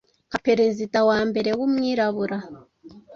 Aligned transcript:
nka 0.29 0.39
perezida 0.47 0.97
wa 1.09 1.19
mbere 1.29 1.49
w’umwirabura 1.57 2.37